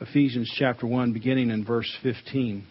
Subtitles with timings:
[0.00, 2.64] Ephesians chapter 1, beginning in verse 15.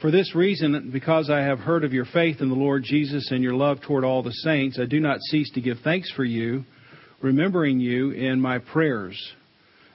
[0.00, 3.40] For this reason, because I have heard of your faith in the Lord Jesus and
[3.40, 6.64] your love toward all the saints, I do not cease to give thanks for you,
[7.22, 9.16] remembering you in my prayers,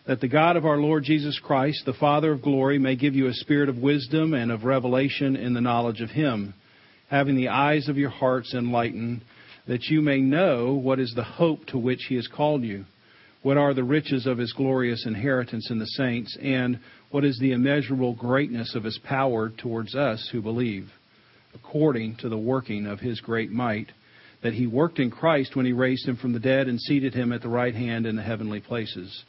[0.07, 3.27] that the God of our Lord Jesus Christ, the Father of glory, may give you
[3.27, 6.53] a spirit of wisdom and of revelation in the knowledge of him,
[7.09, 9.23] having the eyes of your hearts enlightened,
[9.67, 12.85] that you may know what is the hope to which he has called you
[13.45, 16.35] what are the riches of his glorious inheritance in the saints?
[16.41, 16.79] And
[17.11, 20.89] what is the immeasurable greatness of his power towards us who believe?
[21.53, 23.91] According to the working of his great might,
[24.41, 27.31] that he worked in Christ when he raised him from the dead and seated him
[27.31, 29.23] at the right hand in the heavenly places,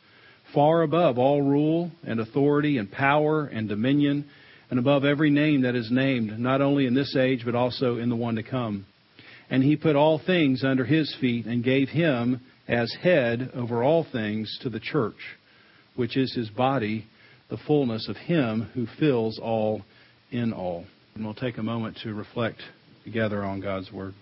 [0.54, 4.24] far above all rule and authority and power and dominion,
[4.70, 8.08] and above every name that is named, not only in this age, but also in
[8.08, 8.86] the one to come.
[9.50, 14.06] And he put all things under his feet and gave him as head over all
[14.10, 15.36] things to the church,
[15.94, 17.06] which is his body,
[17.48, 19.82] the fullness of him who fills all
[20.30, 20.84] in all.
[21.14, 22.60] And we'll take a moment to reflect
[23.04, 24.14] together on God's word.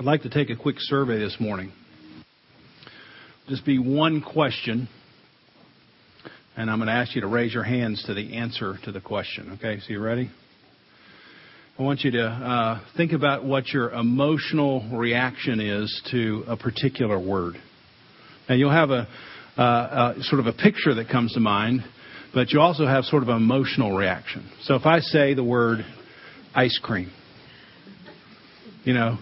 [0.00, 1.72] I'd like to take a quick survey this morning.
[3.50, 4.88] Just be one question,
[6.56, 9.02] and I'm going to ask you to raise your hands to the answer to the
[9.02, 9.58] question.
[9.58, 10.30] Okay, so you ready?
[11.78, 17.20] I want you to uh, think about what your emotional reaction is to a particular
[17.20, 17.56] word.
[18.48, 19.06] Now, you'll have a,
[19.58, 21.82] uh, uh, sort of a picture that comes to mind,
[22.32, 24.50] but you also have sort of an emotional reaction.
[24.62, 25.80] So if I say the word
[26.54, 27.12] ice cream,
[28.84, 29.18] you know,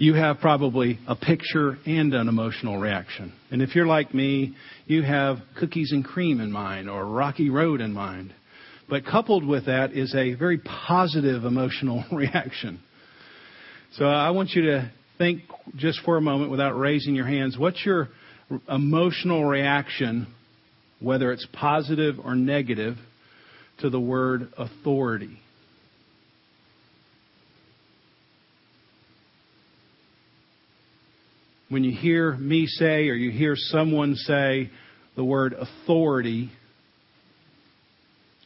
[0.00, 3.34] you have probably a picture and an emotional reaction.
[3.50, 7.82] And if you're like me, you have cookies and cream in mind or rocky road
[7.82, 8.32] in mind.
[8.88, 12.80] But coupled with that is a very positive emotional reaction.
[13.92, 15.42] So I want you to think
[15.76, 17.58] just for a moment without raising your hands.
[17.58, 18.08] What's your
[18.70, 20.28] emotional reaction,
[21.00, 22.96] whether it's positive or negative,
[23.80, 25.40] to the word authority?
[31.70, 34.70] When you hear me say or you hear someone say
[35.16, 36.50] the word authority,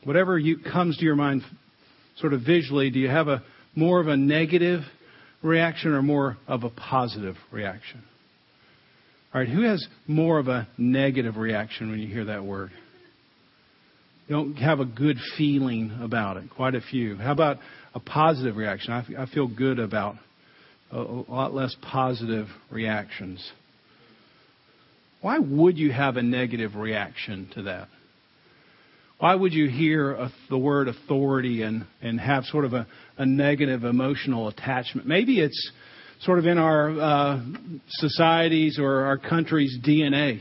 [0.05, 1.43] whatever you, comes to your mind
[2.19, 3.43] sort of visually, do you have a
[3.75, 4.83] more of a negative
[5.43, 8.03] reaction or more of a positive reaction?
[9.33, 12.71] All right, who has more of a negative reaction when you hear that word?
[14.29, 16.51] You don't have a good feeling about it.
[16.55, 17.17] Quite a few.
[17.17, 17.59] How about
[17.95, 18.93] a positive reaction?
[18.93, 20.17] I, I feel good about
[20.91, 23.53] a, lot less positive reactions.
[25.21, 27.89] Why would you have a negative reaction to that?
[29.19, 32.87] Why would you hear a, the word authority and, and have sort of a,
[33.17, 35.06] a negative emotional attachment?
[35.06, 35.72] Maybe it's
[36.21, 37.41] sort of in our uh,
[37.89, 40.41] societies or our country's DNA.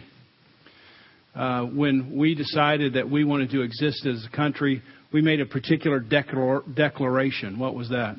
[1.36, 4.82] Uh, when we decided that we wanted to exist as a country,
[5.12, 7.58] we made a particular declar- declaration.
[7.58, 8.16] What was that?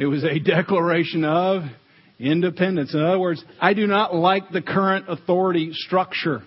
[0.00, 1.64] It was a declaration of
[2.18, 2.94] independence.
[2.94, 6.42] In other words, I do not like the current authority structure.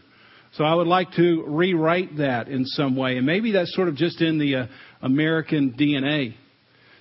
[0.54, 3.18] So I would like to rewrite that in some way.
[3.18, 4.68] And maybe that's sort of just in the uh,
[5.04, 6.34] American DNA.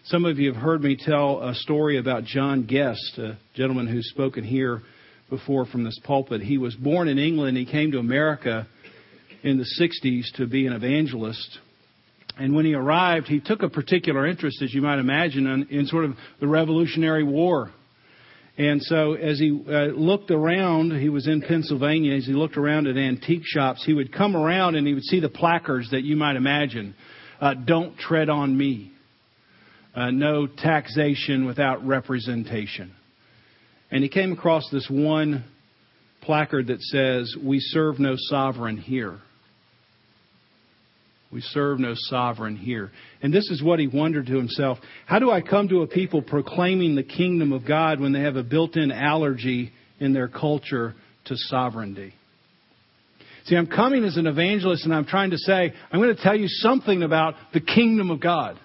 [0.05, 4.11] Some of you have heard me tell a story about John Guest, a gentleman who's
[4.11, 4.83] spoken here
[5.31, 6.43] before from this pulpit.
[6.43, 7.57] He was born in England.
[7.57, 8.67] He came to America
[9.43, 11.61] in the 60s to be an evangelist.
[12.39, 15.87] And when he arrived, he took a particular interest, as you might imagine, in, in
[15.87, 17.71] sort of the Revolutionary War.
[18.59, 22.87] And so as he uh, looked around, he was in Pennsylvania, as he looked around
[22.87, 26.17] at antique shops, he would come around and he would see the placards that you
[26.17, 26.95] might imagine.
[27.41, 28.93] Uh, don't tread on me.
[29.95, 32.93] Uh, no taxation without representation.
[33.91, 35.45] And he came across this one
[36.23, 39.19] placard that says, We serve no sovereign here.
[41.33, 42.91] We serve no sovereign here.
[43.23, 44.79] And this is what he wondered to himself.
[45.07, 48.37] How do I come to a people proclaiming the kingdom of God when they have
[48.37, 50.95] a built in allergy in their culture
[51.27, 52.13] to sovereignty?
[53.47, 56.37] See, I'm coming as an evangelist and I'm trying to say, I'm going to tell
[56.37, 58.59] you something about the kingdom of God.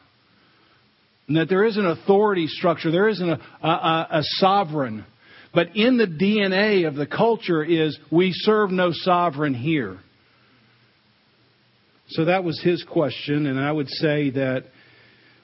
[1.30, 5.06] And that there is an authority structure, there isn't a, a, a sovereign.
[5.54, 10.00] But in the DNA of the culture is we serve no sovereign here.
[12.10, 14.64] So that was his question, and I would say that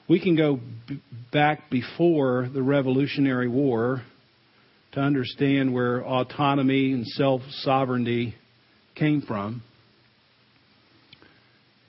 [0.08, 1.00] we can go b-
[1.32, 4.02] back before the Revolutionary War
[4.92, 8.34] to understand where autonomy and self sovereignty
[8.94, 9.62] came from,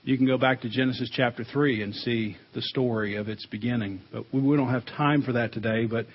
[0.02, 4.00] you can go back to Genesis chapter 3 and see the story of its beginning.
[4.12, 5.86] But we don't have time for that today.
[5.86, 6.06] But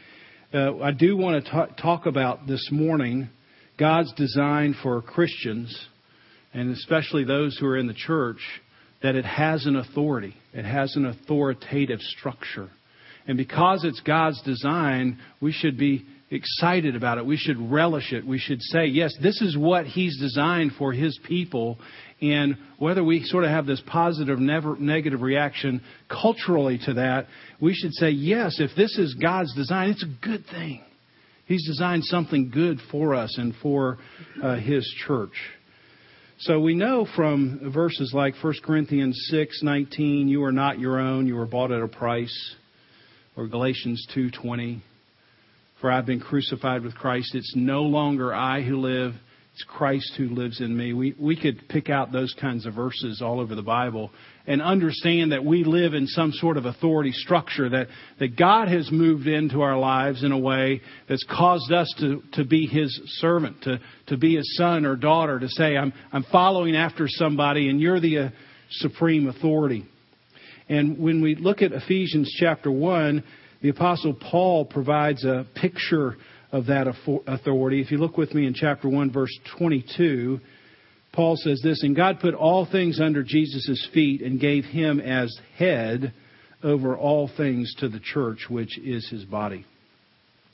[0.54, 3.30] uh, I do want to t- talk about this morning
[3.78, 5.88] God's design for Christians,
[6.54, 8.40] and especially those who are in the church,
[9.02, 12.70] that it has an authority, it has an authoritative structure.
[13.28, 17.26] And because it's God's design, we should be excited about it.
[17.26, 18.26] We should relish it.
[18.26, 21.78] We should say, yes, this is what He's designed for His people.
[22.22, 27.28] And whether we sort of have this positive, never, negative reaction culturally to that,
[27.60, 30.84] we should say, yes, if this is God's design, it's a good thing.
[31.46, 33.98] He's designed something good for us and for
[34.42, 35.34] uh, His church.
[36.46, 41.36] So we know from verses like 1 Corinthians 6:19, "You are not your own; you
[41.36, 42.56] were bought at a price,"
[43.36, 44.80] or Galatians 2:20,
[45.80, 49.14] "For I've been crucified with Christ; it's no longer I who live,
[49.54, 50.94] it's Christ who lives in me.
[50.94, 54.10] We, we could pick out those kinds of verses all over the Bible
[54.48, 57.88] and understand that we live in some sort of authority structure, that,
[58.20, 62.46] that God has moved into our lives in a way that's caused us to, to
[62.46, 66.76] be His servant, to, to be His son or daughter, to say, I'm, I'm following
[66.76, 68.30] after somebody and you're the uh,
[68.70, 69.86] supreme authority.
[70.70, 73.22] And when we look at Ephesians chapter 1,
[73.62, 76.16] the Apostle Paul provides a picture
[76.52, 76.88] of that
[77.28, 77.82] authority.
[77.82, 80.40] If you look with me in chapter 1, verse 22,
[81.14, 85.36] Paul says this And God put all things under Jesus' feet and gave him as
[85.58, 86.14] head
[86.64, 89.66] over all things to the church, which is his body.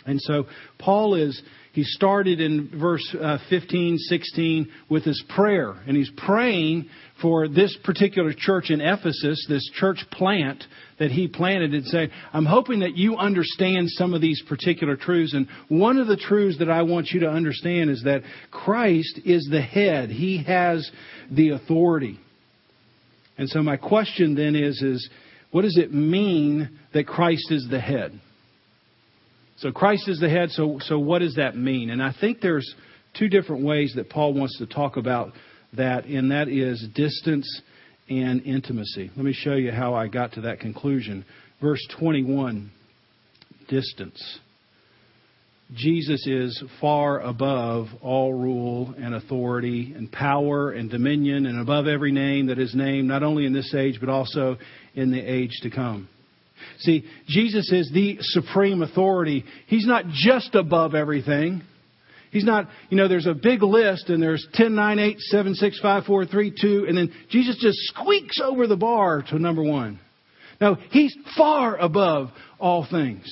[0.08, 0.46] And so
[0.80, 1.40] Paul is,
[1.74, 5.72] he started in verse uh, 15, 16 with his prayer.
[5.86, 6.90] And he's praying
[7.22, 10.64] for this particular church in Ephesus, this church plant
[10.98, 15.34] that he planted, and say, I'm hoping that you understand some of these particular truths.
[15.34, 19.48] And one of the truths that I want you to understand is that Christ is
[19.52, 20.10] the head.
[20.10, 20.90] He has
[21.30, 22.20] the authority.
[23.38, 25.10] And so my question then is, is
[25.52, 28.20] what does it mean that Christ is the head?
[29.58, 31.90] So Christ is the head, so, so what does that mean?
[31.90, 32.76] And I think there's
[33.18, 35.34] two different ways that Paul wants to talk about
[35.74, 37.62] that, and that is distance
[38.10, 39.10] and intimacy.
[39.16, 41.26] Let me show you how I got to that conclusion.
[41.62, 42.72] Verse 21
[43.68, 44.40] distance.
[45.74, 52.14] Jesus is far above all rule and authority and power and dominion and above every
[52.14, 54.58] name that is named, not only in this age, but also
[54.96, 56.08] in the age to come.
[56.80, 59.46] See, Jesus is the supreme authority.
[59.68, 61.62] He's not just above everything.
[62.32, 65.80] He's not, you know, there's a big list and there's 10, 9, 8, 7, 6,
[65.80, 70.00] 5, 4, 3, 2, and then Jesus just squeaks over the bar to number one.
[70.60, 73.26] No, he's far above all things.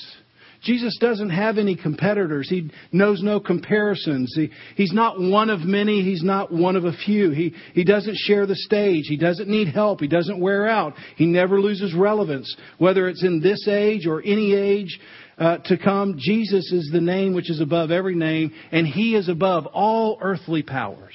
[0.66, 2.48] Jesus doesn't have any competitors.
[2.48, 4.32] He knows no comparisons.
[4.34, 6.02] He, he's not one of many.
[6.02, 7.30] He's not one of a few.
[7.30, 9.04] He, he doesn't share the stage.
[9.06, 10.00] He doesn't need help.
[10.00, 10.94] He doesn't wear out.
[11.16, 12.54] He never loses relevance.
[12.78, 14.98] Whether it's in this age or any age
[15.38, 19.28] uh, to come, Jesus is the name which is above every name, and He is
[19.28, 21.14] above all earthly powers.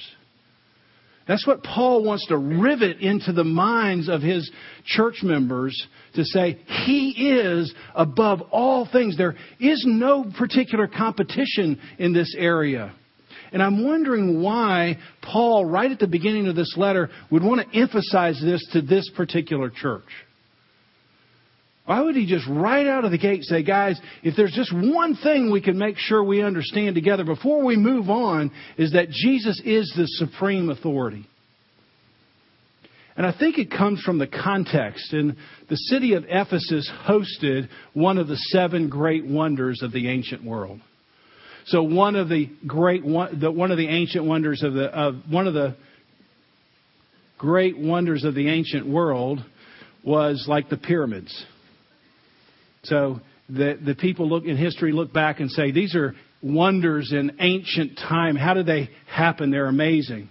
[1.28, 4.50] That's what Paul wants to rivet into the minds of his
[4.84, 9.16] church members to say, He is above all things.
[9.16, 12.92] There is no particular competition in this area.
[13.52, 17.78] And I'm wondering why Paul, right at the beginning of this letter, would want to
[17.78, 20.04] emphasize this to this particular church.
[21.84, 25.16] Why would he just right out of the gate say, guys, if there's just one
[25.16, 29.60] thing we can make sure we understand together before we move on, is that Jesus
[29.64, 31.26] is the supreme authority.
[33.16, 35.12] And I think it comes from the context.
[35.12, 35.36] And
[35.68, 40.80] the city of Ephesus hosted one of the seven great wonders of the ancient world.
[41.66, 45.54] So one of the great one of the ancient wonders of the of one of
[45.54, 45.76] the
[47.38, 49.44] great wonders of the ancient world
[50.02, 51.46] was like the pyramids.
[52.84, 57.36] So the, the people look in history look back and say, these are wonders in
[57.38, 58.36] ancient time.
[58.36, 59.50] How did they happen?
[59.50, 60.28] They're amazing.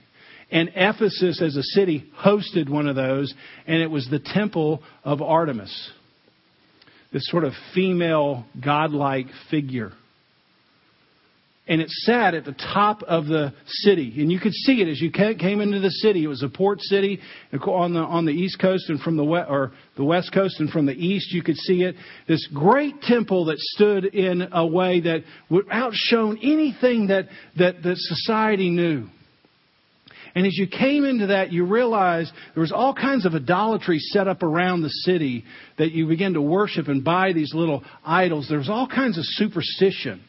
[0.52, 3.34] And Ephesus as a city hosted one of those,
[3.66, 5.92] and it was the temple of Artemis.
[7.14, 9.94] This sort of female godlike figure
[11.72, 14.14] and it sat at the top of the city.
[14.18, 16.26] And you could see it as you came into the city.
[16.26, 17.22] It was a port city
[17.54, 20.70] on the on the east coast and from the west or the west coast and
[20.70, 21.96] from the east you could see it.
[22.28, 27.96] This great temple that stood in a way that would outshone anything that that that
[27.96, 29.08] society knew.
[30.36, 34.28] And as you came into that, you realized there was all kinds of idolatry set
[34.28, 35.46] up around the city
[35.78, 38.48] that you began to worship and buy these little idols.
[38.50, 40.22] There was all kinds of superstition.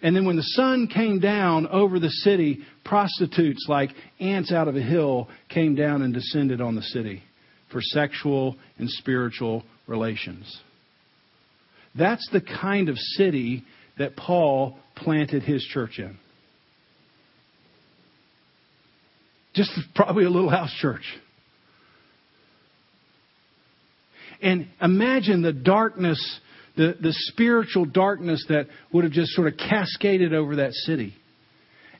[0.00, 3.90] And then when the sun came down over the city, prostitutes like
[4.20, 7.22] ants out of a hill came down and descended on the city
[7.72, 10.60] for sexual and spiritual relations.
[11.96, 13.64] That's the kind of city
[13.98, 16.16] that Paul planted his church in.
[19.54, 21.02] Just probably a little house church.
[24.40, 26.40] And imagine the darkness,
[26.78, 31.12] the, the spiritual darkness that would have just sort of cascaded over that city.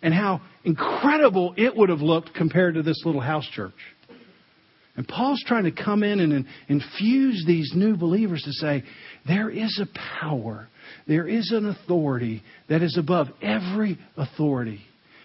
[0.00, 3.74] And how incredible it would have looked compared to this little house church.
[4.96, 8.84] And Paul's trying to come in and infuse these new believers to say,
[9.26, 10.68] there is a power,
[11.08, 14.80] there is an authority that is above every authority.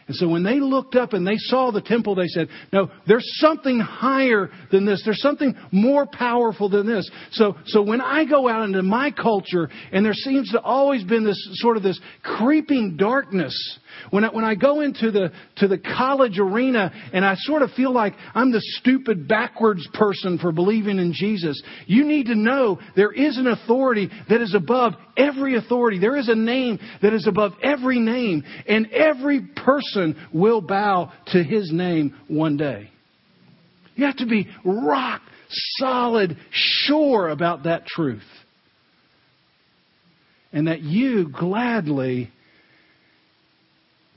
[0.07, 3.27] And so when they looked up and they saw the temple, they said, no, there's
[3.39, 5.01] something higher than this.
[5.05, 7.10] There's something more powerful than this.
[7.31, 11.24] So, so when I go out into my culture and there seems to always been
[11.24, 13.79] this sort of this creeping darkness,
[14.10, 17.72] when I, when I go into the, to the college arena and I sort of
[17.72, 22.80] feel like I'm the stupid backwards person for believing in Jesus, you need to know
[22.96, 26.00] there is an authority that is above every authority.
[26.00, 28.44] There is a name that is above every name.
[28.68, 32.90] And every person will bow to his name one day.
[33.96, 35.22] You have to be rock
[35.78, 38.24] solid, sure about that truth.
[40.52, 42.32] And that you gladly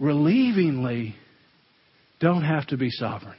[0.01, 1.15] relievingly
[2.21, 3.39] don't have to be sovereign.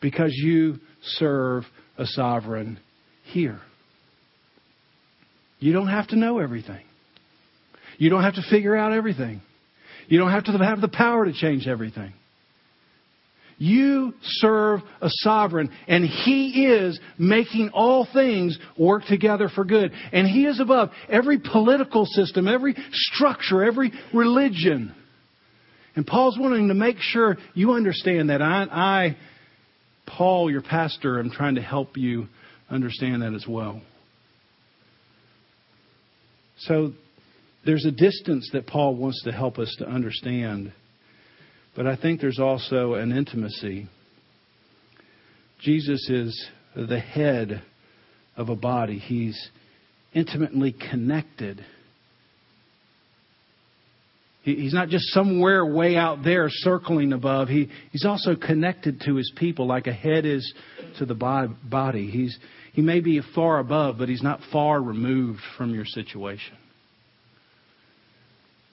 [0.00, 1.64] Because you serve
[1.96, 2.78] a sovereign
[3.24, 3.60] here.
[5.58, 6.84] You don't have to know everything.
[7.98, 9.40] You don't have to figure out everything.
[10.06, 12.12] You don't have to have the power to change everything.
[13.58, 19.92] You serve a sovereign, and He is making all things work together for good.
[20.12, 24.94] And He is above every political system, every structure, every religion.
[25.96, 28.40] And Paul's wanting to make sure you understand that.
[28.40, 29.16] I, I
[30.06, 32.28] Paul, your pastor, am trying to help you
[32.70, 33.82] understand that as well.
[36.58, 36.92] So
[37.66, 40.72] there's a distance that Paul wants to help us to understand.
[41.78, 43.86] But I think there's also an intimacy.
[45.60, 47.62] Jesus is the head
[48.36, 49.50] of a body, he's
[50.12, 51.64] intimately connected.
[54.42, 57.46] He's not just somewhere way out there circling above.
[57.46, 60.52] He, he's also connected to his people like a head is
[60.98, 62.10] to the body.
[62.10, 62.36] He's,
[62.72, 66.56] he may be far above, but he's not far removed from your situation.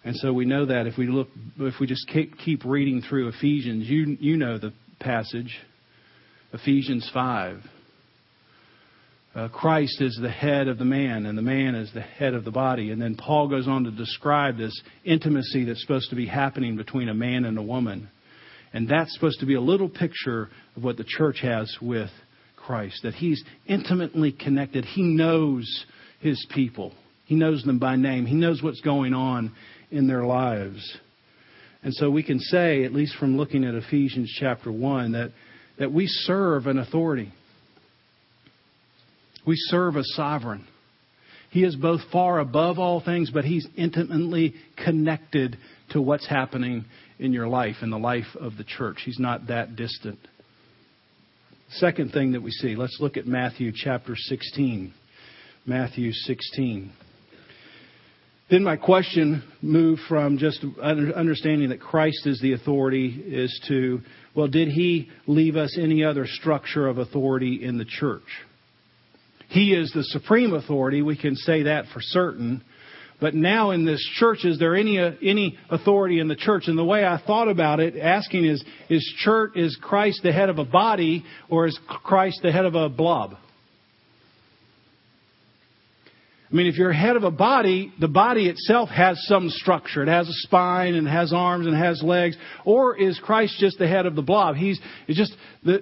[0.06, 3.28] And so we know that if we look, if we just keep, keep reading through
[3.30, 5.58] Ephesians, you, you know the passage,
[6.54, 7.58] Ephesians 5.
[9.34, 12.46] Uh, Christ is the head of the man, and the man is the head of
[12.46, 12.92] the body.
[12.92, 17.10] And then Paul goes on to describe this intimacy that's supposed to be happening between
[17.10, 18.08] a man and a woman.
[18.74, 22.12] And that's supposed to be a little picture of what the church has with
[22.56, 24.86] Christ, that he's intimately connected.
[24.86, 25.86] He knows
[26.20, 26.94] his people,
[27.26, 29.52] he knows them by name, he knows what's going on
[29.92, 30.98] in their lives.
[31.84, 35.32] And so we can say, at least from looking at Ephesians chapter 1, that,
[35.78, 37.32] that we serve an authority.
[39.46, 40.66] We serve a sovereign.
[41.52, 45.58] He is both far above all things, but he's intimately connected
[45.92, 46.86] to what's happening
[47.20, 49.02] in your life, in the life of the church.
[49.06, 50.20] He's not that distant.
[51.70, 54.94] Second thing that we see, let's look at Matthew chapter 16.
[55.66, 56.92] Matthew 16.
[58.50, 64.02] Then my question moved from just understanding that Christ is the authority is to,
[64.36, 68.22] well, did he leave us any other structure of authority in the church?
[69.48, 71.02] He is the supreme authority.
[71.02, 72.64] We can say that for certain.
[73.20, 76.68] But now in this church, is there any, any authority in the church?
[76.68, 80.50] And the way I thought about it, asking is, is church, is Christ the head
[80.50, 83.38] of a body or is Christ the head of a blob?
[86.52, 90.04] I mean, if you're head of a body, the body itself has some structure.
[90.04, 92.38] It has a spine and has arms and has legs.
[92.66, 94.56] Or is Christ just the head of the blob?
[94.56, 95.36] He's just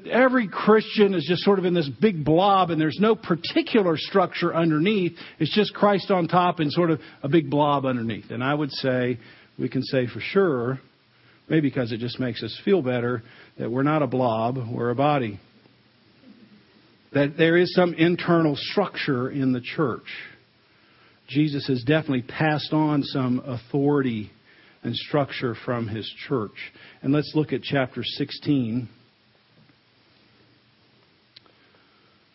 [0.09, 4.55] every Christian is just sort of in this big blob and there's no particular structure
[4.55, 5.17] underneath.
[5.37, 8.31] It's just Christ on top and sort of a big blob underneath.
[8.31, 9.19] And I would say,
[9.59, 10.79] we can say for sure,
[11.49, 13.21] maybe because it just makes us feel better,
[13.59, 15.41] that we're not a blob, we're a body.
[17.11, 20.07] That there is some internal structure in the church.
[21.27, 24.31] Jesus has definitely passed on some authority
[24.83, 26.71] and structure from his church.
[27.01, 28.89] And let's look at chapter 16.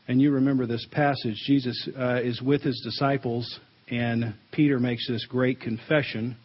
[0.08, 1.36] And you remember this passage.
[1.46, 6.36] Jesus uh, is with his disciples and Peter makes this great confession,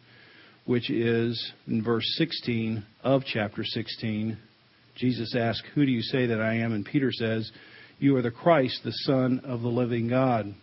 [0.64, 4.38] which is in verse 16 of chapter 16.
[4.96, 6.72] Jesus asks, Who do you say that I am?
[6.72, 7.50] And Peter says,
[7.98, 10.54] You are the Christ, the Son of the living God.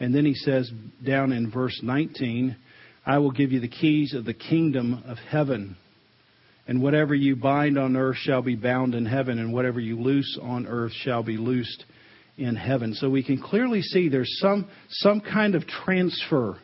[0.00, 0.70] And then he says
[1.04, 2.56] down in verse 19,
[3.06, 5.76] I will give you the keys of the kingdom of heaven.
[6.66, 10.38] And whatever you bind on earth shall be bound in heaven, and whatever you loose
[10.40, 11.84] on earth shall be loosed
[12.38, 12.94] in heaven.
[12.94, 16.56] So we can clearly see there's some, some kind of transfer.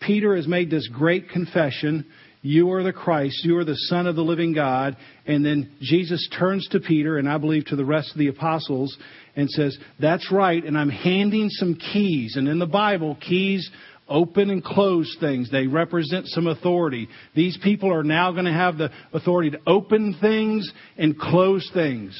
[0.00, 2.06] Peter has made this great confession.
[2.40, 3.44] You are the Christ.
[3.44, 4.96] You are the Son of the living God.
[5.26, 8.96] And then Jesus turns to Peter, and I believe to the rest of the apostles,
[9.38, 12.34] and says, That's right, and I'm handing some keys.
[12.36, 13.70] And in the Bible, keys
[14.08, 15.48] open and close things.
[15.50, 17.08] They represent some authority.
[17.36, 22.18] These people are now going to have the authority to open things and close things.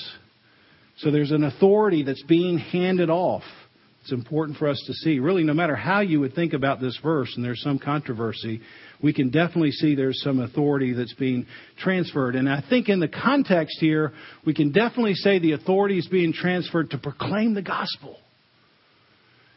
[0.99, 3.43] So there's an authority that's being handed off.
[4.03, 5.19] It's important for us to see.
[5.19, 8.61] Really, no matter how you would think about this verse, and there's some controversy,
[9.03, 11.47] we can definitely see there's some authority that's being
[11.79, 12.35] transferred.
[12.35, 14.13] And I think in the context here,
[14.45, 18.19] we can definitely say the authority is being transferred to proclaim the gospel.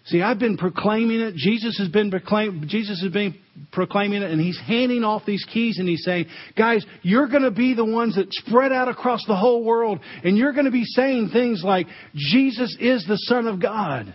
[0.06, 1.36] See, I've been proclaiming it.
[1.36, 3.36] Jesus has been proclaim, Jesus has been
[3.72, 6.26] proclaiming it, and he's handing off these keys, and he's saying,
[6.58, 10.38] "Guys, you're going to be the ones that spread out across the whole world, and
[10.38, 14.12] you're going to be saying things like, Jesus is the Son of God."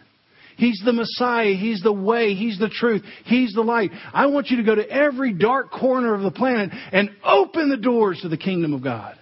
[0.57, 1.55] He's the Messiah.
[1.55, 2.35] He's the way.
[2.35, 3.03] He's the truth.
[3.25, 3.91] He's the light.
[4.13, 7.77] I want you to go to every dark corner of the planet and open the
[7.77, 9.19] doors to the kingdom of God.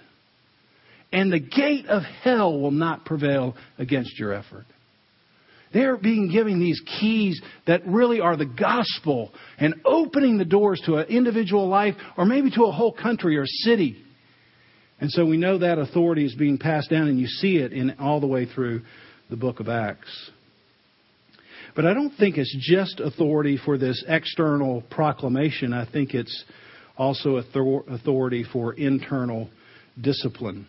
[1.12, 4.64] And the gate of hell will not prevail against your effort.
[5.73, 10.97] They're being given these keys that really are the gospel and opening the doors to
[10.97, 13.97] an individual life or maybe to a whole country or city.
[15.00, 17.97] And so we know that authority is being passed down, and you see it in
[17.99, 18.83] all the way through
[19.29, 20.31] the book of Acts.
[21.75, 25.73] But I don't think it's just authority for this external proclamation.
[25.73, 26.45] I think it's
[26.97, 29.50] also authority for internal
[30.00, 30.69] discipline.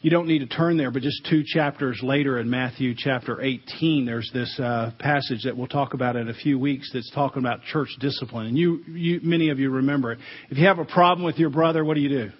[0.00, 4.06] You don't need to turn there, but just two chapters later in Matthew chapter 18,
[4.06, 7.62] there's this uh, passage that we'll talk about in a few weeks that's talking about
[7.64, 8.46] church discipline.
[8.46, 10.20] And you, you, many of you remember it.
[10.50, 12.30] If you have a problem with your brother, what do you do?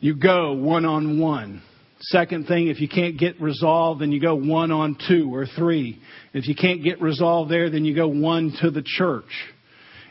[0.00, 1.62] You go one on one.
[2.00, 5.98] Second thing, if you can't get resolved, then you go one on two or three.
[6.34, 9.30] If you can't get resolved there, then you go one to the church.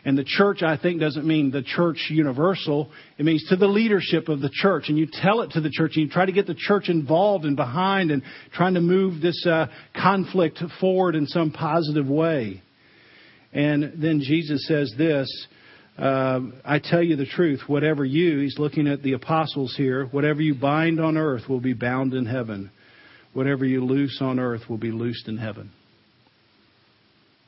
[0.04, 2.92] And the church, I think, doesn't mean the church universal.
[3.18, 4.86] It means to the leadership of the church.
[4.88, 7.46] And you tell it to the church, and you try to get the church involved
[7.46, 8.22] and behind and
[8.54, 9.68] trying to move this uh,
[10.00, 12.62] conflict forward in some positive way.
[13.52, 15.28] And then Jesus says this
[15.98, 20.42] uh, I tell you the truth, whatever you, he's looking at the apostles here, whatever
[20.42, 22.70] you bind on earth will be bound in heaven.
[23.34, 25.72] Whatever you loose on earth will be loosed in heaven.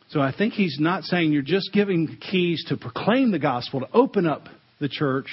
[0.09, 3.91] So I think he's not saying you're just giving keys to proclaim the gospel, to
[3.93, 4.43] open up
[4.79, 5.27] the church.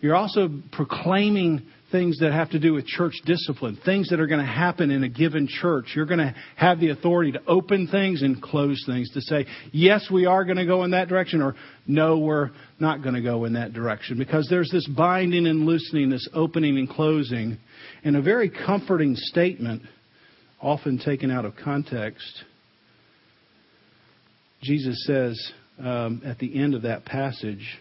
[0.00, 4.40] You're also proclaiming things that have to do with church discipline, things that are going
[4.40, 5.92] to happen in a given church.
[5.94, 10.08] You're going to have the authority to open things and close things, to say, yes,
[10.10, 13.44] we are going to go in that direction, or no, we're not going to go
[13.44, 14.18] in that direction.
[14.18, 17.58] Because there's this binding and loosening, this opening and closing,
[18.04, 19.82] and a very comforting statement,
[20.62, 22.44] often taken out of context
[24.62, 27.78] Jesus says um, at the end of that passage,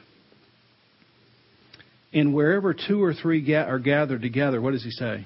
[2.13, 5.25] and wherever two or three ga- are gathered together, what does he say?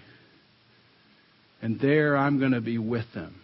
[1.62, 3.40] And there I'm going to be with them.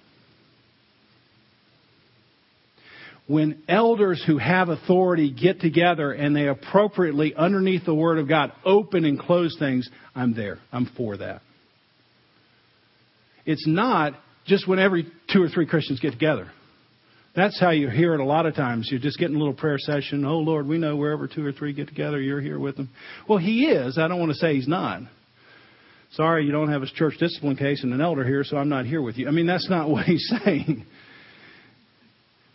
[3.27, 8.51] When elders who have authority get together and they appropriately, underneath the Word of God,
[8.65, 10.57] open and close things, I'm there.
[10.71, 11.41] I'm for that.
[13.45, 14.13] It's not
[14.47, 16.51] just when every two or three Christians get together.
[17.35, 18.87] That's how you hear it a lot of times.
[18.89, 20.25] You're just getting a little prayer session.
[20.25, 22.89] Oh, Lord, we know wherever two or three get together, you're here with them.
[23.27, 23.97] Well, He is.
[23.97, 25.01] I don't want to say He's not.
[26.13, 28.85] Sorry, you don't have a church discipline case and an elder here, so I'm not
[28.85, 29.27] here with you.
[29.27, 30.85] I mean, that's not what He's saying.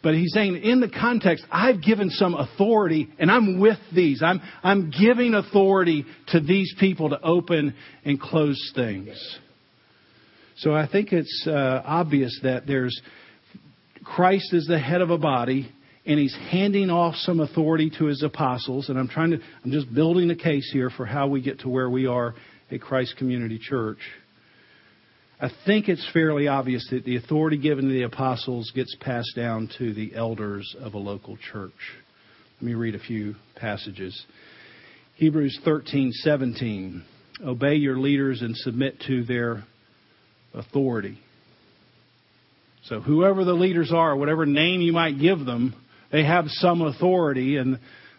[0.05, 4.23] But he's saying, in the context, I've given some authority, and I'm with these.
[4.23, 9.17] I'm, I'm giving authority to these people to open and close things.
[10.59, 13.01] So I think it's uh, obvious that there's
[14.05, 15.71] Christ is the head of a body,
[16.07, 18.89] and he's handing off some authority to his apostles.
[18.89, 21.69] And I'm trying to, I'm just building a case here for how we get to
[21.69, 22.35] where we are
[22.71, 23.99] at Christ Community Church.
[25.41, 29.69] I think it's fairly obvious that the authority given to the apostles gets passed down
[29.79, 31.73] to the elders of a local church.
[32.61, 34.25] Let me read a few passages.
[35.17, 37.03] Hebrews 13:17.
[37.45, 39.65] Obey your leaders and submit to their
[40.55, 41.19] authority.
[42.85, 45.75] So whoever the leaders are, whatever name you might give them,
[46.13, 47.57] they have some authority.
[47.57, 47.79] And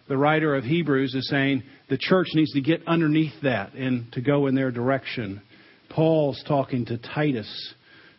[0.10, 4.22] the writer of Hebrews is saying the church needs to get underneath that and to
[4.22, 5.44] go in their direction.
[5.90, 7.74] Paul's talking to Titus,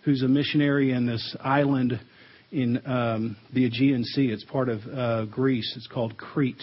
[0.04, 1.98] who's a missionary in this island
[2.52, 4.28] in um, the Aegean Sea.
[4.28, 5.74] It's part of uh, Greece.
[5.76, 6.62] It's called Crete.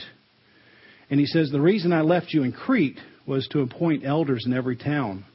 [1.10, 4.54] And he says, The reason I left you in Crete was to appoint elders in
[4.54, 5.26] every town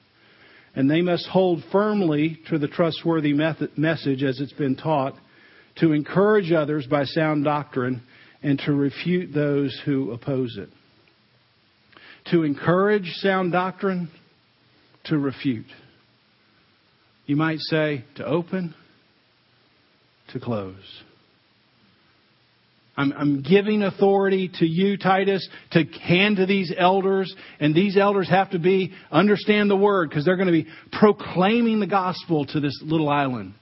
[0.78, 5.14] and they must hold firmly to the trustworthy method, message as it's been taught,
[5.80, 8.00] to encourage others by sound doctrine,
[8.44, 10.68] and to refute those who oppose it.
[12.30, 14.08] To encourage sound doctrine,
[15.06, 15.66] to refute.
[17.26, 18.72] You might say to open,
[20.32, 20.76] to close.
[22.98, 28.28] I'm, I'm giving authority to you, Titus, to hand to these elders, and these elders
[28.28, 32.58] have to be understand the word because they're going to be proclaiming the gospel to
[32.58, 33.54] this little island.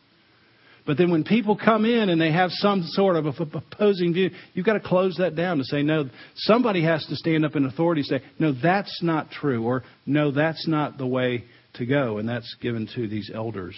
[0.87, 4.65] But then when people come in and they have some sort of opposing view, you've
[4.65, 8.01] got to close that down to say, no, somebody has to stand up in authority
[8.01, 11.45] and say, no, that's not true, or no, that's not the way
[11.75, 12.17] to go.
[12.17, 13.77] And that's given to these elders.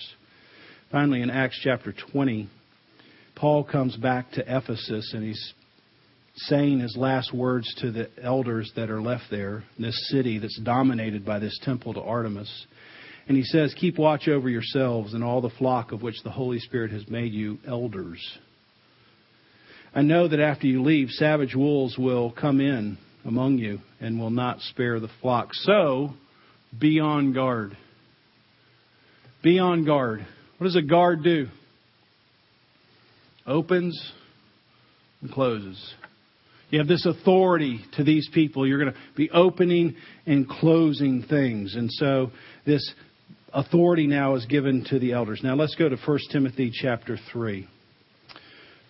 [0.92, 2.48] Finally, in Acts chapter 20,
[3.38, 5.54] Paul comes back to Ephesus and he's
[6.34, 11.24] saying his last words to the elders that are left there, this city that's dominated
[11.24, 12.66] by this temple to Artemis.
[13.28, 16.58] And he says, Keep watch over yourselves and all the flock of which the Holy
[16.58, 18.18] Spirit has made you elders.
[19.94, 24.30] I know that after you leave, savage wolves will come in among you and will
[24.30, 25.54] not spare the flock.
[25.54, 26.10] So,
[26.76, 27.76] be on guard.
[29.44, 30.26] Be on guard.
[30.58, 31.46] What does a guard do?
[33.48, 34.12] Opens
[35.22, 35.94] and closes.
[36.70, 38.66] You have this authority to these people.
[38.66, 41.74] You're going to be opening and closing things.
[41.74, 42.30] And so
[42.66, 42.92] this
[43.52, 45.40] authority now is given to the elders.
[45.42, 47.66] Now let's go to 1 Timothy chapter 3.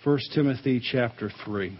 [0.02, 1.78] 1 Timothy chapter 3.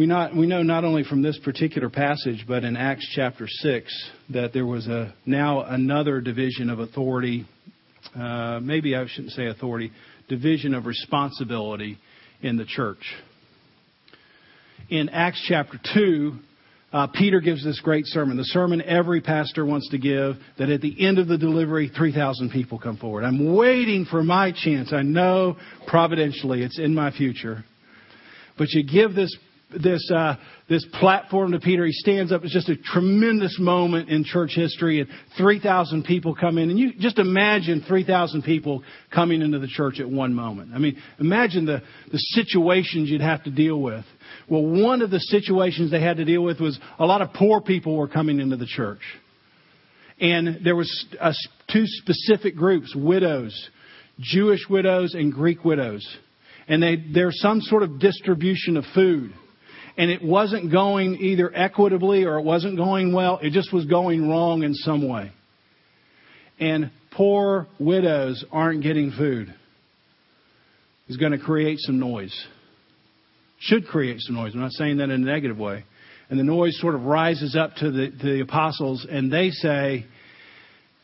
[0.00, 4.10] We, not, we know not only from this particular passage, but in Acts chapter 6,
[4.30, 7.46] that there was a, now another division of authority.
[8.18, 9.92] Uh, maybe I shouldn't say authority,
[10.26, 11.98] division of responsibility
[12.40, 13.02] in the church.
[14.88, 16.32] In Acts chapter 2,
[16.94, 20.80] uh, Peter gives this great sermon, the sermon every pastor wants to give, that at
[20.80, 23.24] the end of the delivery, 3,000 people come forward.
[23.24, 24.94] I'm waiting for my chance.
[24.94, 27.66] I know providentially it's in my future.
[28.56, 29.36] But you give this
[29.72, 30.36] this uh,
[30.68, 31.84] this platform to Peter.
[31.84, 32.44] He stands up.
[32.44, 36.70] It's just a tremendous moment in church history, and three thousand people come in.
[36.70, 38.82] And you just imagine three thousand people
[39.14, 40.72] coming into the church at one moment.
[40.74, 44.04] I mean, imagine the the situations you'd have to deal with.
[44.48, 47.60] Well, one of the situations they had to deal with was a lot of poor
[47.60, 49.02] people were coming into the church,
[50.20, 51.32] and there was a,
[51.72, 53.68] two specific groups: widows,
[54.18, 56.06] Jewish widows, and Greek widows.
[56.68, 59.32] And they, there's some sort of distribution of food
[59.96, 63.38] and it wasn't going either equitably or it wasn't going well.
[63.42, 65.32] It just was going wrong in some way.
[66.58, 69.54] And poor widows aren't getting food.
[71.08, 72.34] Is going to create some noise.
[73.58, 74.52] Should create some noise.
[74.54, 75.84] I'm not saying that in a negative way.
[76.28, 80.06] And the noise sort of rises up to the, to the apostles, and they say,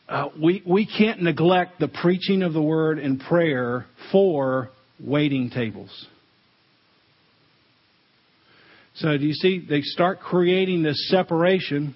[0.07, 4.69] uh, we, we can't neglect the preaching of the word and prayer for
[5.01, 6.07] waiting tables.
[8.97, 9.63] So do you see?
[9.67, 11.95] They start creating this separation.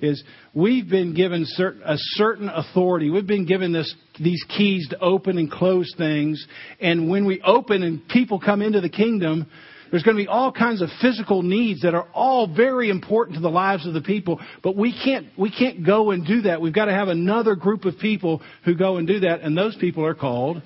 [0.00, 0.22] Is
[0.54, 3.10] we've been given a certain authority.
[3.10, 6.46] We've been given this these keys to open and close things.
[6.80, 9.46] And when we open and people come into the kingdom,
[9.90, 13.42] there's going to be all kinds of physical needs that are all very important to
[13.42, 14.40] the lives of the people.
[14.62, 16.62] But we can't we can't go and do that.
[16.62, 19.76] We've got to have another group of people who go and do that, and those
[19.76, 20.62] people are called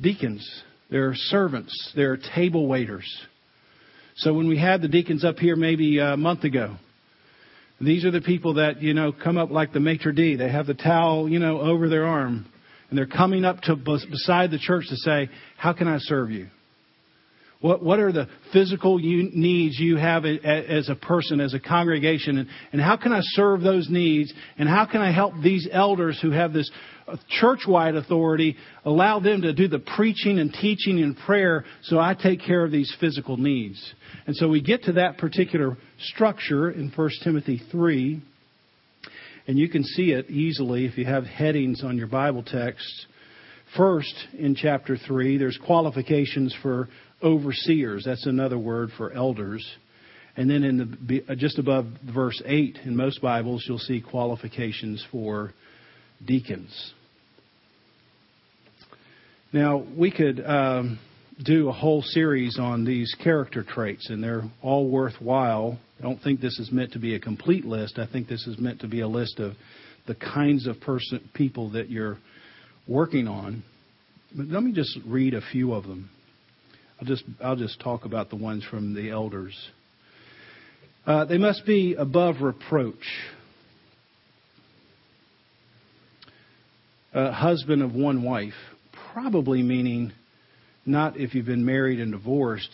[0.00, 0.44] deacons.
[0.90, 1.92] They're servants.
[1.94, 3.06] They're table waiters.
[4.20, 6.76] So when we had the deacons up here maybe a month ago,
[7.80, 10.36] these are the people that, you know, come up like the maitre d'.
[10.36, 12.44] They have the towel, you know, over their arm.
[12.90, 16.48] And they're coming up to beside the church to say, how can I serve you?
[17.60, 22.48] What, what are the physical needs you have as a person, as a congregation, and,
[22.72, 24.32] and how can I serve those needs?
[24.56, 26.70] And how can I help these elders who have this
[27.06, 32.14] uh, church-wide authority, allow them to do the preaching and teaching and prayer so I
[32.14, 33.94] take care of these physical needs?
[34.26, 38.22] And so we get to that particular structure in 1 Timothy 3,
[39.48, 43.06] and you can see it easily if you have headings on your Bible text.
[43.76, 46.88] First, in chapter 3, there's qualifications for
[47.22, 48.04] overseers.
[48.04, 49.66] That's another word for elders.
[50.36, 55.04] And then in the uh, just above verse 8 in most Bibles, you'll see qualifications
[55.10, 55.52] for
[56.24, 56.92] deacons.
[59.52, 61.00] Now, we could um,
[61.44, 65.78] do a whole series on these character traits, and they're all worthwhile.
[65.98, 67.98] I don't think this is meant to be a complete list.
[67.98, 69.54] I think this is meant to be a list of
[70.06, 72.18] the kinds of person, people that you're
[72.86, 73.64] working on.
[74.36, 76.10] But let me just read a few of them.
[77.00, 79.56] I'll just I'll just talk about the ones from the elders.
[81.06, 82.94] Uh, they must be above reproach.
[87.14, 88.52] A husband of one wife,
[89.12, 90.12] probably meaning
[90.84, 92.70] not if you've been married and divorced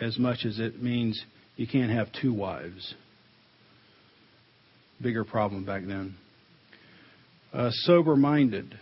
[0.00, 1.20] as much as it means
[1.56, 2.94] you can't have two wives.
[5.02, 6.14] Bigger problem back then.
[7.52, 8.78] Uh, sober minded,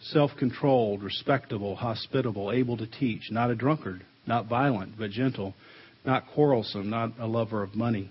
[0.00, 5.54] self controlled, respectable, hospitable, able to teach, not a drunkard, not violent, but gentle,
[6.04, 8.10] not quarrelsome, not a lover of money.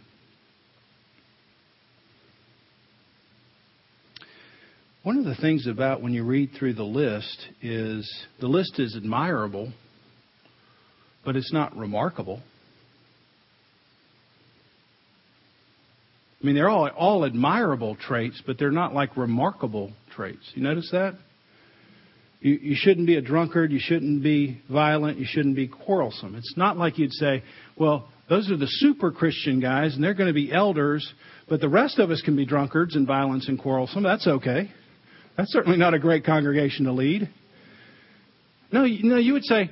[5.04, 8.08] One of the things about when you read through the list is
[8.40, 9.74] the list is admirable,
[11.26, 12.40] but it's not remarkable.
[16.42, 20.52] I mean, they're all, all admirable traits, but they're not like remarkable traits.
[20.54, 21.16] You notice that?
[22.42, 23.72] You, you shouldn't be a drunkard.
[23.72, 25.20] You shouldn't be violent.
[25.20, 26.36] You shouldn't be quarrelsome.
[26.36, 27.44] It's not like you'd say,
[27.78, 31.08] well, those are the super Christian guys, and they're going to be elders,
[31.48, 34.04] but the rest of us can be drunkards and violent and quarrelsome.
[34.04, 34.72] That's okay.
[35.38, 37.30] That's certainly not a great congregation to lead.
[38.72, 39.70] No, you, no, you would say,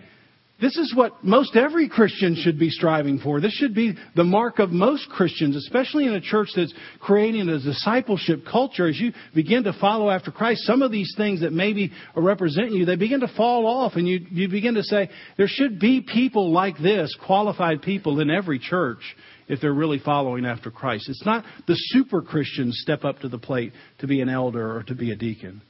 [0.62, 3.39] this is what most every Christian should be striving for.
[3.39, 7.60] This should be the mark of most Christians, especially in a church that's creating a
[7.60, 8.88] discipleship culture.
[8.88, 12.86] As you begin to follow after Christ, some of these things that maybe represent you,
[12.86, 16.52] they begin to fall off, and you, you begin to say, there should be people
[16.52, 19.00] like this, qualified people in every church
[19.48, 21.10] if they're really following after Christ.
[21.10, 24.84] It's not the super Christians step up to the plate to be an elder or
[24.84, 25.62] to be a deacon.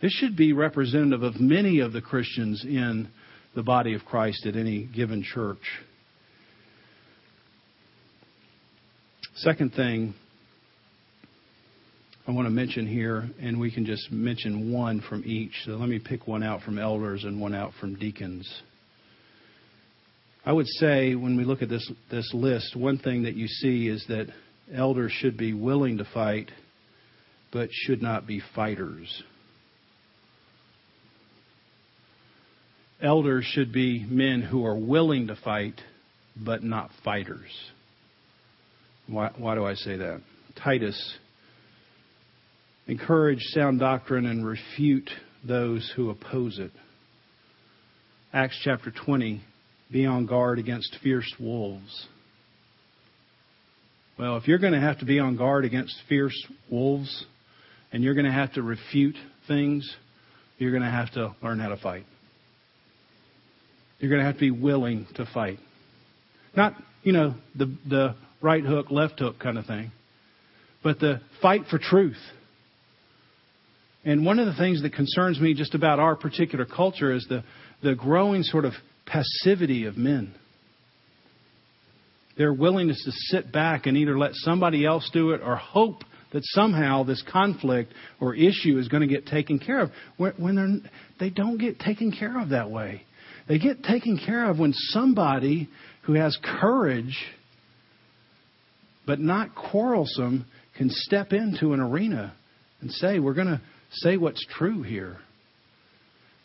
[0.00, 3.08] This should be representative of many of the Christians in
[3.54, 5.58] the body of Christ at any given church.
[9.36, 10.14] Second thing
[12.26, 15.52] I want to mention here, and we can just mention one from each.
[15.64, 18.48] So let me pick one out from elders and one out from deacons.
[20.44, 23.88] I would say when we look at this, this list, one thing that you see
[23.88, 24.28] is that
[24.72, 26.50] elders should be willing to fight,
[27.52, 29.22] but should not be fighters.
[33.02, 35.80] Elders should be men who are willing to fight,
[36.36, 37.50] but not fighters.
[39.06, 40.20] Why, why do I say that?
[40.62, 41.16] Titus,
[42.86, 45.08] encourage sound doctrine and refute
[45.46, 46.72] those who oppose it.
[48.32, 49.42] Acts chapter 20,
[49.90, 52.06] be on guard against fierce wolves.
[54.18, 56.36] Well, if you're going to have to be on guard against fierce
[56.70, 57.24] wolves
[57.92, 59.16] and you're going to have to refute
[59.48, 59.90] things,
[60.58, 62.04] you're going to have to learn how to fight.
[64.00, 65.58] You're going to have to be willing to fight.
[66.56, 69.92] Not, you know, the, the right hook, left hook kind of thing,
[70.82, 72.20] but the fight for truth.
[74.04, 77.44] And one of the things that concerns me just about our particular culture is the,
[77.82, 78.72] the growing sort of
[79.04, 80.34] passivity of men.
[82.38, 86.42] Their willingness to sit back and either let somebody else do it or hope that
[86.44, 91.58] somehow this conflict or issue is going to get taken care of when they don't
[91.58, 93.02] get taken care of that way.
[93.50, 95.68] They get taken care of when somebody
[96.02, 97.18] who has courage
[99.08, 100.46] but not quarrelsome
[100.78, 102.32] can step into an arena
[102.80, 103.60] and say, We're going to
[103.90, 105.18] say what's true here.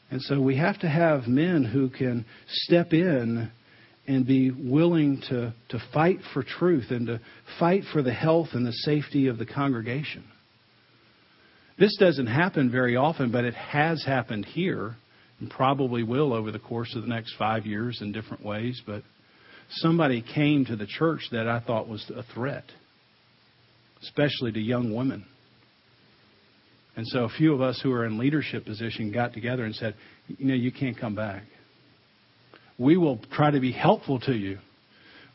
[0.09, 3.51] And so we have to have men who can step in
[4.07, 7.21] and be willing to, to fight for truth and to
[7.59, 10.23] fight for the health and the safety of the congregation.
[11.77, 14.95] This doesn't happen very often, but it has happened here
[15.39, 18.81] and probably will over the course of the next five years in different ways.
[18.85, 19.03] But
[19.69, 22.65] somebody came to the church that I thought was a threat,
[24.01, 25.25] especially to young women.
[26.95, 29.95] And so a few of us who are in leadership position got together and said,
[30.27, 31.43] you know, you can't come back.
[32.77, 34.59] We will try to be helpful to you.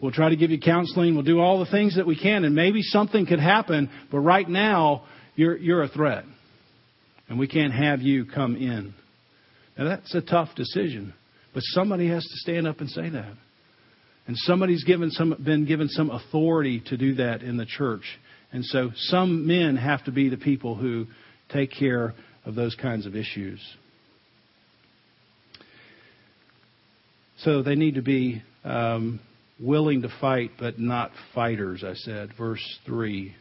[0.00, 1.14] We'll try to give you counseling.
[1.14, 3.90] We'll do all the things that we can, and maybe something could happen.
[4.10, 5.04] But right now,
[5.36, 6.24] you're you're a threat,
[7.28, 8.94] and we can't have you come in.
[9.78, 11.14] Now that's a tough decision,
[11.54, 13.32] but somebody has to stand up and say that,
[14.26, 18.04] and somebody's given some been given some authority to do that in the church,
[18.52, 21.06] and so some men have to be the people who
[21.48, 23.60] take care of those kinds of issues.
[27.38, 29.20] So they need to be um,
[29.58, 32.30] willing to fight but not fighters, I said.
[32.36, 33.34] Verse 3.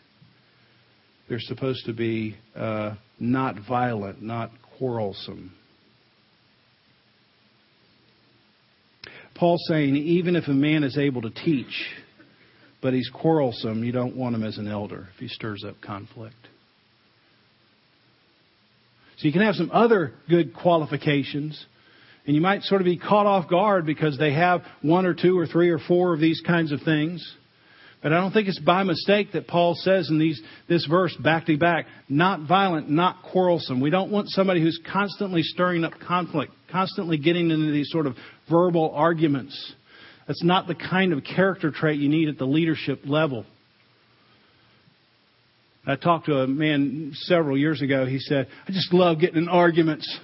[1.28, 5.54] They're supposed to be uh, not violent, not quarrelsome.
[9.40, 11.90] Paul's saying even if a man is able to teach,
[12.82, 16.36] but he's quarrelsome, you don't want him as an elder if he stirs up conflict.
[19.18, 21.66] So you can have some other good qualifications,
[22.26, 25.38] and you might sort of be caught off guard because they have one or two
[25.38, 27.36] or three or four of these kinds of things.
[28.02, 31.48] But I don't think it's by mistake that Paul says in these, this verse back
[31.48, 33.82] to back, not violent, not quarrelsome.
[33.82, 38.16] We don't want somebody who's constantly stirring up conflict, constantly getting into these sort of
[38.50, 39.74] verbal arguments.
[40.28, 43.46] That's not the kind of character trait you need at the leadership level.
[45.86, 48.06] I talked to a man several years ago.
[48.06, 50.20] He said, I just love getting in arguments.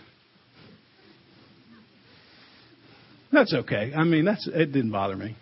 [3.34, 3.92] That's okay.
[3.94, 5.36] I mean, that's, it didn't bother me.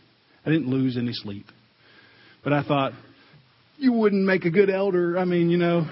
[0.45, 1.45] I didn't lose any sleep.
[2.43, 2.93] But I thought,
[3.77, 5.17] you wouldn't make a good elder.
[5.17, 5.87] I mean, you know.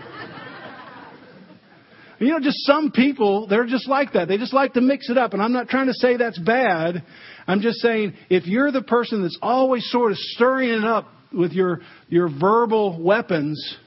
[2.20, 4.28] you know, just some people, they're just like that.
[4.28, 5.34] They just like to mix it up.
[5.34, 7.04] And I'm not trying to say that's bad.
[7.48, 11.54] I'm just saying if you're the person that's always sort of stirring it up with
[11.54, 13.78] your, your verbal weapons,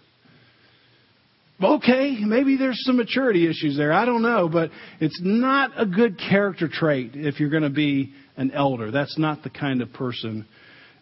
[1.62, 3.92] okay, maybe there's some maturity issues there.
[3.92, 8.12] I don't know, but it's not a good character trait if you're going to be
[8.36, 8.90] an elder.
[8.90, 10.46] That's not the kind of person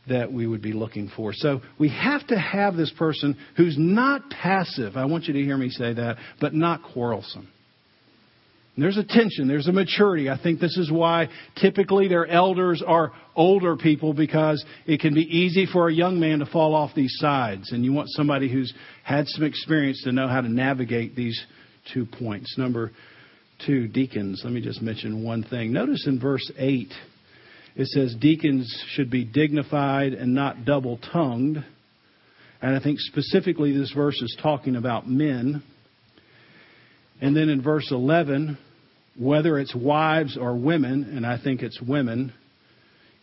[0.09, 1.33] that we would be looking for.
[1.33, 4.97] So we have to have this person who's not passive.
[4.97, 7.49] I want you to hear me say that, but not quarrelsome.
[8.77, 10.31] There's a tension, there's a maturity.
[10.31, 15.21] I think this is why typically their elders are older people because it can be
[15.21, 17.71] easy for a young man to fall off these sides.
[17.73, 18.73] And you want somebody who's
[19.05, 21.39] had some experience to know how to navigate these
[21.93, 22.57] two points.
[22.57, 22.93] Number
[23.67, 24.41] two, deacons.
[24.43, 25.73] Let me just mention one thing.
[25.73, 26.89] Notice in verse 8,
[27.75, 31.65] it says deacons should be dignified and not double tongued.
[32.61, 35.63] And I think specifically this verse is talking about men.
[37.21, 38.59] And then in verse 11,
[39.19, 42.33] whether it's wives or women, and I think it's women,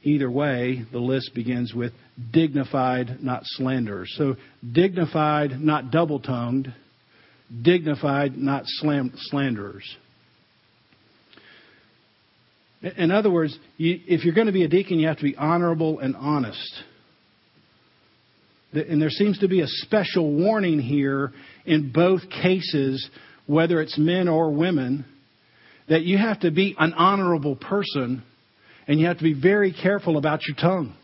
[0.04, 1.94] either way, the list begins with
[2.32, 4.14] dignified, not slanderers.
[4.18, 4.36] So
[4.72, 6.74] dignified, not double tongued,
[7.62, 9.98] dignified, not slanderers.
[12.82, 15.36] In other words, you, if you're going to be a deacon, you have to be
[15.36, 16.84] honorable and honest.
[18.72, 21.34] And there seems to be a special warning here
[21.66, 23.10] in both cases,
[23.48, 25.06] whether it's men or women,
[25.90, 28.24] that you have to be an honorable person
[28.88, 30.96] and you have to be very careful about your tongue.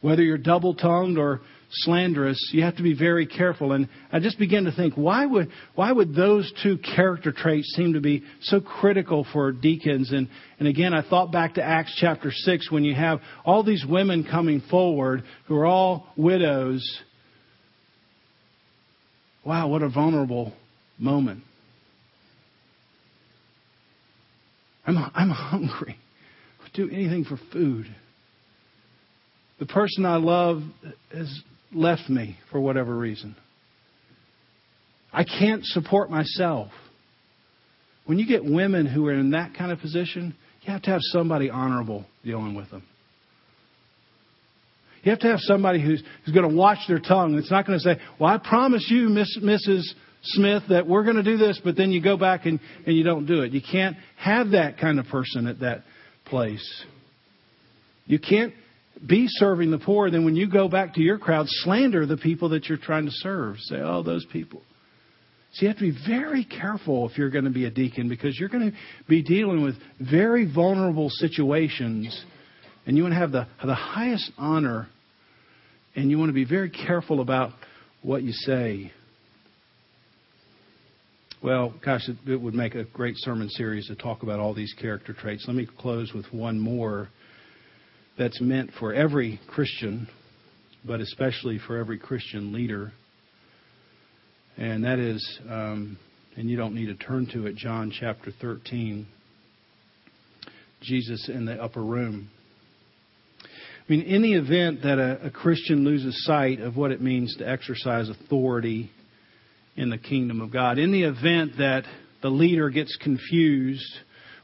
[0.00, 3.72] Whether you're double tongued or slanderous, you have to be very careful.
[3.72, 7.94] And I just began to think, why would, why would those two character traits seem
[7.94, 10.12] to be so critical for deacons?
[10.12, 10.28] And,
[10.58, 14.26] and again, I thought back to Acts chapter 6 when you have all these women
[14.28, 16.84] coming forward who are all widows.
[19.44, 20.52] Wow, what a vulnerable
[20.98, 21.44] moment.
[24.86, 25.96] I'm, I'm hungry.
[26.60, 27.86] I'll do anything for food.
[29.60, 30.62] The person I love
[31.12, 33.36] has left me for whatever reason.
[35.12, 36.70] I can't support myself.
[38.06, 41.00] When you get women who are in that kind of position, you have to have
[41.02, 42.82] somebody honorable dealing with them.
[45.02, 47.34] You have to have somebody who's, who's going to watch their tongue.
[47.36, 49.84] It's not going to say, Well, I promise you, Miss, Mrs.
[50.22, 53.02] Smith, that we're going to do this, but then you go back and, and you
[53.02, 53.52] don't do it.
[53.52, 55.84] You can't have that kind of person at that
[56.26, 56.84] place.
[58.04, 58.52] You can't
[59.06, 62.50] be serving the poor, then when you go back to your crowd, slander the people
[62.50, 63.56] that you're trying to serve.
[63.60, 64.62] Say, oh, those people.
[65.52, 68.38] So you have to be very careful if you're going to be a deacon because
[68.38, 68.76] you're going to
[69.08, 72.24] be dealing with very vulnerable situations
[72.86, 74.88] and you want to have the, the highest honor
[75.96, 77.50] and you want to be very careful about
[78.02, 78.92] what you say.
[81.42, 84.74] Well, gosh, it, it would make a great sermon series to talk about all these
[84.74, 85.46] character traits.
[85.48, 87.08] Let me close with one more
[88.20, 90.06] that's meant for every Christian,
[90.84, 92.92] but especially for every Christian leader.
[94.58, 95.98] And that is, um,
[96.36, 99.06] and you don't need to turn to it, John chapter 13.
[100.82, 102.28] Jesus in the upper room.
[103.42, 103.46] I
[103.88, 107.48] mean, in the event that a, a Christian loses sight of what it means to
[107.48, 108.90] exercise authority
[109.76, 111.84] in the kingdom of God, in the event that
[112.20, 113.98] the leader gets confused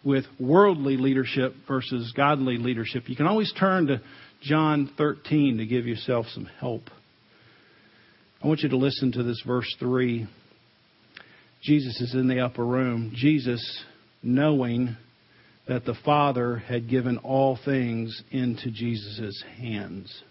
[0.07, 4.00] with worldly leadership versus godly leadership, you can always turn to
[4.40, 6.82] John 13 to give yourself some help.
[8.42, 10.28] I want you to listen to this verse 3.
[11.61, 13.12] Jesus is in the upper room.
[13.16, 13.84] Jesus,
[14.22, 14.96] knowing
[15.66, 20.22] that the Father had given all things into Jesus' hands.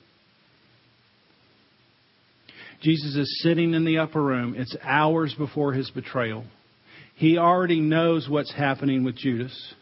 [2.82, 4.56] Jesus is sitting in the upper room.
[4.56, 6.46] It's hours before his betrayal.
[7.16, 9.74] He already knows what's happening with Judas.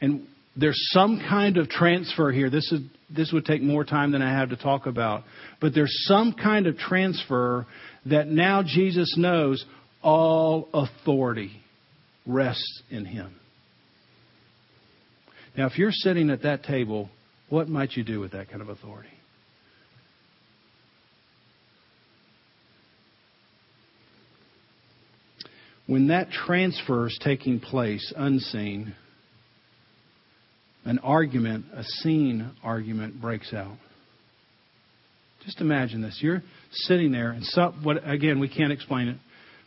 [0.00, 0.26] And
[0.56, 2.50] there's some kind of transfer here.
[2.50, 2.80] This is
[3.14, 5.24] this would take more time than I have to talk about.
[5.60, 7.66] But there's some kind of transfer
[8.06, 9.64] that now Jesus knows
[10.02, 11.52] all authority
[12.26, 13.34] rests in him.
[15.56, 17.10] Now, if you're sitting at that table,
[17.50, 19.10] what might you do with that kind of authority?
[25.86, 28.94] When that transfer is taking place unseen,
[30.84, 33.76] an argument, a seen argument breaks out.
[35.44, 36.18] Just imagine this.
[36.20, 37.44] You're sitting there, and
[37.82, 39.16] what, again, we can't explain it,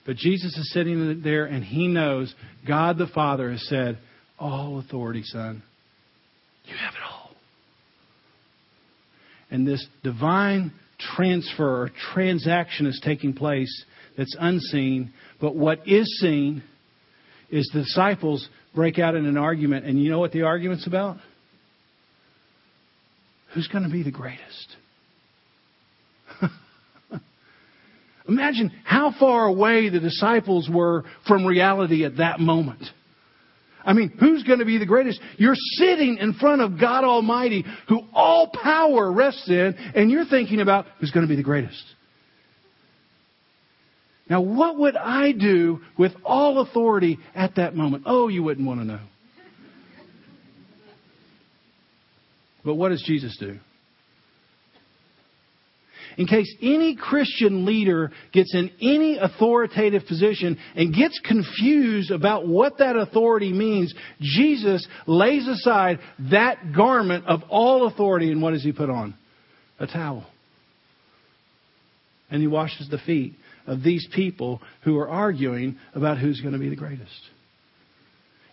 [0.05, 2.33] but Jesus is sitting there, and he knows
[2.67, 3.97] God the Father has said,
[4.39, 5.63] All authority, Son.
[6.65, 7.31] You have it all.
[9.51, 13.85] And this divine transfer or transaction is taking place
[14.17, 16.63] that's unseen, but what is seen
[17.49, 21.17] is the disciples break out in an argument, and you know what the argument's about?
[23.53, 24.75] Who's going to be the greatest?
[28.27, 32.83] Imagine how far away the disciples were from reality at that moment.
[33.85, 35.21] I mean, who's going to be the greatest?
[35.37, 40.59] You're sitting in front of God Almighty, who all power rests in, and you're thinking
[40.59, 41.83] about who's going to be the greatest.
[44.29, 48.03] Now, what would I do with all authority at that moment?
[48.07, 48.99] Oh, you wouldn't want to know.
[52.63, 53.59] But what does Jesus do?
[56.17, 62.77] In case any Christian leader gets in any authoritative position and gets confused about what
[62.77, 65.99] that authority means, Jesus lays aside
[66.31, 69.13] that garment of all authority and what does he put on?
[69.77, 70.25] A towel.
[72.31, 73.35] And he washes the feet
[73.67, 77.11] of these people who are arguing about who's going to be the greatest.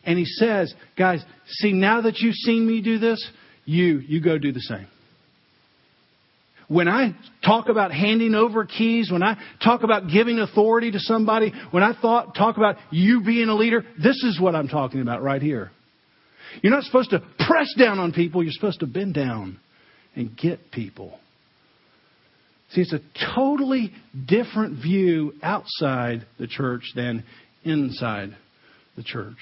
[0.04, 3.24] And he says, guys, see, now that you've seen me do this,
[3.64, 4.88] you, you go do the same.
[6.68, 11.52] When I talk about handing over keys, when I talk about giving authority to somebody,
[11.70, 15.22] when I thought, talk about you being a leader, this is what I'm talking about
[15.22, 15.70] right here.
[16.62, 19.58] You're not supposed to press down on people, you're supposed to bend down
[20.14, 21.18] and get people.
[22.72, 23.00] See, it's a
[23.34, 23.92] totally
[24.26, 27.24] different view outside the church than
[27.64, 28.34] inside
[28.96, 29.36] the church.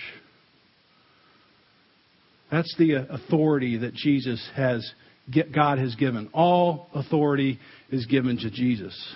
[2.50, 4.90] That's the uh, authority that Jesus has,
[5.54, 6.28] God has given.
[6.32, 7.60] All authority
[7.90, 9.14] is given to Jesus.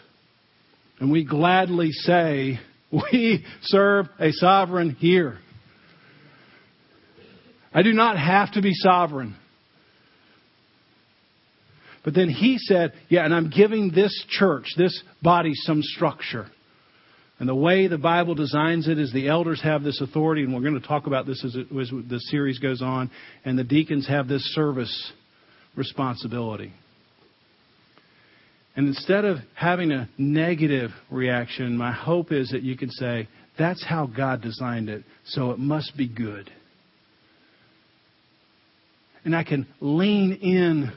[1.01, 2.61] And we gladly say,
[2.93, 5.39] we serve a sovereign here.
[7.73, 9.35] I do not have to be sovereign.
[12.05, 16.47] But then he said, Yeah, and I'm giving this church, this body, some structure.
[17.41, 20.61] And the way the Bible designs it is the elders have this authority, and we're
[20.61, 23.11] going to talk about this as, it, as the series goes on,
[23.45, 25.13] and the deacons have this service
[25.75, 26.73] responsibility.
[28.77, 33.29] And instead of having a negative reaction, my hope is that you can say,
[33.59, 36.51] that's how God designed it, so it must be good.
[39.25, 40.93] And I can lean in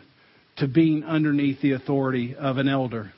[0.57, 3.11] to being underneath the authority of an elder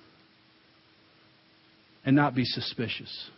[2.05, 3.29] and not be suspicious.